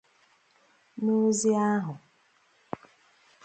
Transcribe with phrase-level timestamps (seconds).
[1.03, 1.93] N'ozi ahụ